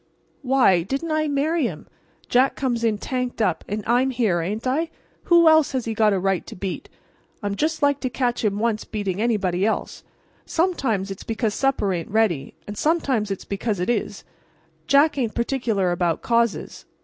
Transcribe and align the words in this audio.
"Why, 0.41 0.81
didn't 0.81 1.11
I 1.11 1.27
marry 1.27 1.67
him? 1.67 1.85
Jack 2.27 2.55
comes 2.55 2.83
in 2.83 2.97
tanked 2.97 3.39
up; 3.39 3.63
and 3.67 3.83
I'm 3.85 4.09
here, 4.09 4.41
ain't 4.41 4.65
I? 4.65 4.89
Who 5.25 5.47
else 5.47 5.73
has 5.73 5.85
he 5.85 5.93
got 5.93 6.11
a 6.11 6.17
right 6.17 6.43
to 6.47 6.55
beat? 6.55 6.89
I'd 7.43 7.55
just 7.55 7.83
like 7.83 7.99
to 7.99 8.09
catch 8.09 8.43
him 8.43 8.57
once 8.57 8.83
beating 8.83 9.21
anybody 9.21 9.63
else! 9.63 10.03
Sometimes 10.43 11.11
it's 11.11 11.23
because 11.23 11.53
supper 11.53 11.93
ain't 11.93 12.09
ready; 12.09 12.55
and 12.65 12.75
sometimes 12.75 13.29
it's 13.29 13.45
because 13.45 13.79
it 13.79 13.91
is. 13.91 14.23
Jack 14.87 15.19
ain't 15.19 15.35
particular 15.35 15.91
about 15.91 16.23
causes. 16.23 16.85